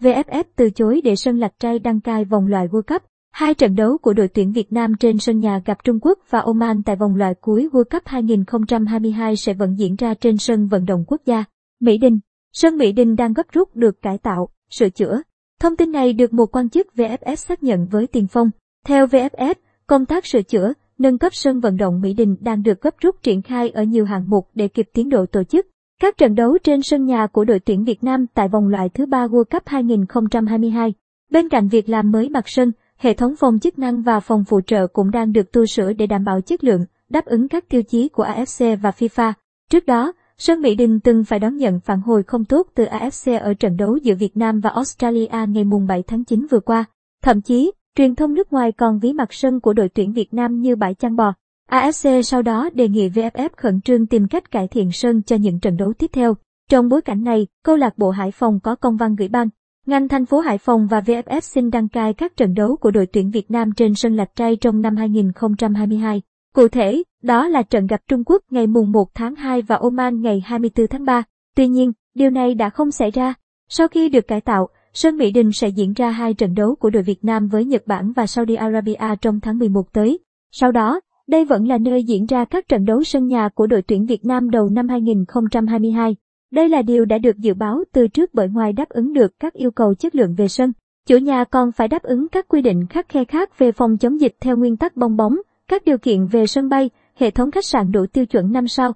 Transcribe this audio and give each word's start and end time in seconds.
VFF 0.00 0.44
từ 0.56 0.70
chối 0.70 1.00
để 1.04 1.16
sân 1.16 1.38
Lạch 1.38 1.52
trai 1.58 1.78
đăng 1.78 2.00
cai 2.00 2.24
vòng 2.24 2.46
loại 2.46 2.68
World 2.68 2.82
Cup. 2.82 3.02
Hai 3.32 3.54
trận 3.54 3.74
đấu 3.74 3.98
của 3.98 4.12
đội 4.12 4.28
tuyển 4.28 4.52
Việt 4.52 4.72
Nam 4.72 4.92
trên 5.00 5.18
sân 5.18 5.38
nhà 5.38 5.62
gặp 5.64 5.78
Trung 5.84 5.98
Quốc 6.02 6.18
và 6.30 6.40
Oman 6.40 6.82
tại 6.82 6.96
vòng 6.96 7.16
loại 7.16 7.34
cuối 7.40 7.68
World 7.72 7.84
Cup 7.84 8.02
2022 8.06 9.36
sẽ 9.36 9.54
vẫn 9.54 9.78
diễn 9.78 9.96
ra 9.96 10.14
trên 10.14 10.38
sân 10.38 10.66
vận 10.66 10.84
động 10.84 11.04
quốc 11.06 11.20
gia. 11.26 11.44
Mỹ 11.80 11.98
Đình 11.98 12.18
Sân 12.52 12.76
Mỹ 12.76 12.92
Đình 12.92 13.16
đang 13.16 13.32
gấp 13.32 13.46
rút 13.52 13.76
được 13.76 14.02
cải 14.02 14.18
tạo, 14.18 14.48
sửa 14.70 14.88
chữa. 14.88 15.22
Thông 15.60 15.76
tin 15.76 15.92
này 15.92 16.12
được 16.12 16.32
một 16.32 16.56
quan 16.56 16.68
chức 16.68 16.86
VFF 16.96 17.34
xác 17.34 17.62
nhận 17.62 17.86
với 17.86 18.06
Tiền 18.06 18.26
Phong. 18.26 18.50
Theo 18.86 19.06
VFF, 19.06 19.54
công 19.86 20.06
tác 20.06 20.26
sửa 20.26 20.42
chữa, 20.42 20.72
nâng 20.98 21.18
cấp 21.18 21.34
sân 21.34 21.60
vận 21.60 21.76
động 21.76 22.00
Mỹ 22.00 22.14
Đình 22.14 22.36
đang 22.40 22.62
được 22.62 22.80
gấp 22.80 22.94
rút 23.00 23.22
triển 23.22 23.42
khai 23.42 23.70
ở 23.70 23.82
nhiều 23.82 24.04
hạng 24.04 24.30
mục 24.30 24.48
để 24.54 24.68
kịp 24.68 24.88
tiến 24.92 25.08
độ 25.08 25.26
tổ 25.26 25.44
chức. 25.44 25.66
Các 26.00 26.18
trận 26.18 26.34
đấu 26.34 26.58
trên 26.62 26.82
sân 26.82 27.04
nhà 27.04 27.26
của 27.26 27.44
đội 27.44 27.60
tuyển 27.60 27.84
Việt 27.84 28.04
Nam 28.04 28.26
tại 28.34 28.48
vòng 28.48 28.68
loại 28.68 28.88
thứ 28.88 29.06
ba 29.06 29.26
World 29.26 29.44
Cup 29.44 29.62
2022. 29.66 30.94
Bên 31.30 31.48
cạnh 31.48 31.68
việc 31.68 31.88
làm 31.88 32.10
mới 32.10 32.28
mặt 32.28 32.44
sân, 32.46 32.72
hệ 32.96 33.14
thống 33.14 33.36
phòng 33.36 33.58
chức 33.58 33.78
năng 33.78 34.02
và 34.02 34.20
phòng 34.20 34.44
phụ 34.44 34.60
trợ 34.66 34.86
cũng 34.86 35.10
đang 35.10 35.32
được 35.32 35.52
tu 35.52 35.66
sửa 35.66 35.92
để 35.92 36.06
đảm 36.06 36.24
bảo 36.24 36.40
chất 36.40 36.64
lượng, 36.64 36.84
đáp 37.08 37.24
ứng 37.24 37.48
các 37.48 37.68
tiêu 37.68 37.82
chí 37.82 38.08
của 38.08 38.24
AFC 38.24 38.76
và 38.76 38.90
FIFA. 38.90 39.32
Trước 39.70 39.86
đó, 39.86 40.12
sân 40.38 40.60
Mỹ 40.60 40.74
Đình 40.74 41.00
từng 41.00 41.24
phải 41.24 41.38
đón 41.38 41.56
nhận 41.56 41.80
phản 41.80 42.00
hồi 42.00 42.22
không 42.22 42.44
tốt 42.44 42.66
từ 42.74 42.84
AFC 42.84 43.40
ở 43.40 43.54
trận 43.54 43.76
đấu 43.76 43.96
giữa 43.96 44.14
Việt 44.14 44.36
Nam 44.36 44.60
và 44.60 44.70
Australia 44.70 45.46
ngày 45.48 45.64
mùng 45.64 45.86
7 45.86 46.02
tháng 46.06 46.24
9 46.24 46.46
vừa 46.50 46.60
qua. 46.60 46.84
Thậm 47.22 47.40
chí, 47.40 47.72
truyền 47.96 48.14
thông 48.14 48.34
nước 48.34 48.52
ngoài 48.52 48.72
còn 48.72 48.98
ví 48.98 49.12
mặt 49.12 49.32
sân 49.32 49.60
của 49.60 49.72
đội 49.72 49.88
tuyển 49.88 50.12
Việt 50.12 50.34
Nam 50.34 50.60
như 50.60 50.76
bãi 50.76 50.94
chăn 50.94 51.16
bò. 51.16 51.32
AFC 51.70 52.22
sau 52.22 52.42
đó 52.42 52.70
đề 52.74 52.88
nghị 52.88 53.08
VFF 53.08 53.48
khẩn 53.56 53.80
trương 53.80 54.06
tìm 54.06 54.28
cách 54.28 54.50
cải 54.50 54.68
thiện 54.68 54.92
sân 54.92 55.22
cho 55.22 55.36
những 55.36 55.60
trận 55.60 55.76
đấu 55.76 55.92
tiếp 55.92 56.10
theo. 56.12 56.34
Trong 56.70 56.88
bối 56.88 57.02
cảnh 57.02 57.24
này, 57.24 57.46
câu 57.64 57.76
lạc 57.76 57.98
bộ 57.98 58.10
Hải 58.10 58.30
Phòng 58.30 58.60
có 58.60 58.74
công 58.74 58.96
văn 58.96 59.16
gửi 59.16 59.28
ban. 59.28 59.48
Ngành 59.86 60.08
thành 60.08 60.26
phố 60.26 60.40
Hải 60.40 60.58
Phòng 60.58 60.86
và 60.86 61.00
VFF 61.00 61.40
xin 61.40 61.70
đăng 61.70 61.88
cai 61.88 62.14
các 62.14 62.36
trận 62.36 62.54
đấu 62.54 62.76
của 62.76 62.90
đội 62.90 63.06
tuyển 63.06 63.30
Việt 63.30 63.50
Nam 63.50 63.72
trên 63.76 63.94
sân 63.94 64.16
Lạch 64.16 64.30
Tray 64.36 64.56
trong 64.56 64.80
năm 64.80 64.96
2022. 64.96 66.22
Cụ 66.54 66.68
thể, 66.68 67.02
đó 67.22 67.48
là 67.48 67.62
trận 67.62 67.86
gặp 67.86 68.00
Trung 68.08 68.22
Quốc 68.26 68.42
ngày 68.50 68.66
mùng 68.66 68.92
1 68.92 69.14
tháng 69.14 69.34
2 69.34 69.62
và 69.62 69.76
Oman 69.76 70.20
ngày 70.20 70.42
24 70.44 70.86
tháng 70.86 71.04
3. 71.04 71.22
Tuy 71.56 71.68
nhiên, 71.68 71.92
điều 72.14 72.30
này 72.30 72.54
đã 72.54 72.70
không 72.70 72.90
xảy 72.90 73.10
ra. 73.10 73.34
Sau 73.68 73.88
khi 73.88 74.08
được 74.08 74.28
cải 74.28 74.40
tạo, 74.40 74.68
sân 74.92 75.16
Mỹ 75.16 75.30
Đình 75.30 75.52
sẽ 75.52 75.68
diễn 75.68 75.92
ra 75.92 76.10
hai 76.10 76.34
trận 76.34 76.54
đấu 76.54 76.74
của 76.74 76.90
đội 76.90 77.02
Việt 77.02 77.24
Nam 77.24 77.48
với 77.48 77.64
Nhật 77.64 77.86
Bản 77.86 78.12
và 78.12 78.26
Saudi 78.26 78.54
Arabia 78.54 79.16
trong 79.20 79.40
tháng 79.40 79.58
11 79.58 79.92
tới. 79.92 80.18
Sau 80.52 80.72
đó, 80.72 81.00
đây 81.30 81.44
vẫn 81.44 81.68
là 81.68 81.78
nơi 81.78 82.04
diễn 82.04 82.26
ra 82.26 82.44
các 82.44 82.68
trận 82.68 82.84
đấu 82.84 83.04
sân 83.04 83.26
nhà 83.26 83.48
của 83.48 83.66
đội 83.66 83.82
tuyển 83.82 84.06
Việt 84.06 84.24
Nam 84.24 84.50
đầu 84.50 84.68
năm 84.68 84.88
2022. 84.88 86.16
Đây 86.52 86.68
là 86.68 86.82
điều 86.82 87.04
đã 87.04 87.18
được 87.18 87.38
dự 87.38 87.54
báo 87.54 87.84
từ 87.92 88.08
trước 88.08 88.34
bởi 88.34 88.48
ngoài 88.48 88.72
đáp 88.72 88.88
ứng 88.88 89.12
được 89.12 89.40
các 89.40 89.52
yêu 89.54 89.70
cầu 89.70 89.94
chất 89.94 90.14
lượng 90.14 90.34
về 90.34 90.48
sân, 90.48 90.72
chủ 91.06 91.16
nhà 91.16 91.44
còn 91.44 91.72
phải 91.72 91.88
đáp 91.88 92.02
ứng 92.02 92.28
các 92.28 92.48
quy 92.48 92.62
định 92.62 92.86
khắc 92.86 93.08
khe 93.08 93.24
khác 93.24 93.58
về 93.58 93.72
phòng 93.72 93.98
chống 93.98 94.20
dịch 94.20 94.36
theo 94.40 94.56
nguyên 94.56 94.76
tắc 94.76 94.96
bong 94.96 95.16
bóng, 95.16 95.36
các 95.68 95.84
điều 95.84 95.98
kiện 95.98 96.26
về 96.26 96.46
sân 96.46 96.68
bay, 96.68 96.90
hệ 97.14 97.30
thống 97.30 97.50
khách 97.50 97.64
sạn 97.64 97.92
đủ 97.92 98.06
tiêu 98.06 98.26
chuẩn 98.26 98.52
5 98.52 98.68
sao. 98.68 98.92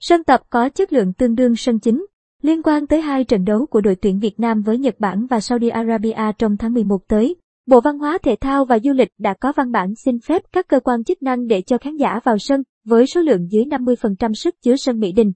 Sân 0.00 0.24
tập 0.24 0.40
có 0.50 0.68
chất 0.68 0.92
lượng 0.92 1.12
tương 1.12 1.34
đương 1.34 1.56
sân 1.56 1.78
chính. 1.78 2.06
Liên 2.42 2.62
quan 2.62 2.86
tới 2.86 3.00
hai 3.00 3.24
trận 3.24 3.44
đấu 3.44 3.66
của 3.66 3.80
đội 3.80 3.94
tuyển 3.94 4.18
Việt 4.18 4.40
Nam 4.40 4.62
với 4.62 4.78
Nhật 4.78 4.94
Bản 4.98 5.26
và 5.26 5.40
Saudi 5.40 5.68
Arabia 5.68 6.32
trong 6.38 6.56
tháng 6.56 6.74
11 6.74 7.08
tới, 7.08 7.36
Bộ 7.68 7.80
Văn 7.80 7.98
hóa, 7.98 8.18
Thể 8.22 8.36
thao 8.40 8.64
và 8.64 8.78
Du 8.78 8.92
lịch 8.92 9.08
đã 9.18 9.34
có 9.40 9.52
văn 9.56 9.72
bản 9.72 9.94
xin 10.04 10.20
phép 10.20 10.42
các 10.52 10.68
cơ 10.68 10.80
quan 10.80 11.04
chức 11.04 11.22
năng 11.22 11.46
để 11.46 11.62
cho 11.62 11.78
khán 11.78 11.96
giả 11.96 12.20
vào 12.24 12.38
sân 12.38 12.62
với 12.84 13.06
số 13.06 13.20
lượng 13.20 13.48
dưới 13.50 13.64
50% 13.64 14.32
sức 14.34 14.54
chứa 14.62 14.76
sân 14.76 15.00
Mỹ 15.00 15.12
Đình. 15.12 15.32